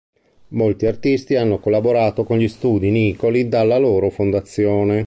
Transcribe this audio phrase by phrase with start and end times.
[0.53, 4.99] Molti artisti hanno collaborato con gli studi Nicoli dalla loro fondazione.